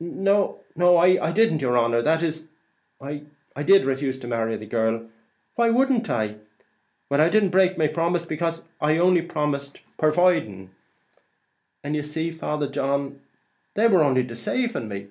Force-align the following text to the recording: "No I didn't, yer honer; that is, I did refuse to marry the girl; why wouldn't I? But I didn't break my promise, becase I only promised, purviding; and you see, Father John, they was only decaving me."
"No 0.00 0.60
I 0.78 1.30
didn't, 1.32 1.60
yer 1.60 1.76
honer; 1.76 2.00
that 2.00 2.22
is, 2.22 2.48
I 3.02 3.28
did 3.62 3.84
refuse 3.84 4.18
to 4.20 4.26
marry 4.26 4.56
the 4.56 4.64
girl; 4.64 5.10
why 5.56 5.68
wouldn't 5.68 6.08
I? 6.08 6.36
But 7.10 7.20
I 7.20 7.28
didn't 7.28 7.50
break 7.50 7.76
my 7.76 7.86
promise, 7.88 8.24
becase 8.24 8.66
I 8.80 8.96
only 8.96 9.20
promised, 9.20 9.82
purviding; 9.98 10.70
and 11.82 11.94
you 11.94 12.02
see, 12.02 12.30
Father 12.30 12.66
John, 12.66 13.20
they 13.74 13.86
was 13.86 14.00
only 14.00 14.22
decaving 14.24 14.88
me." 14.88 15.08